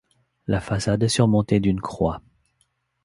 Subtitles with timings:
[0.47, 2.23] La façade est surmontée d'une croix.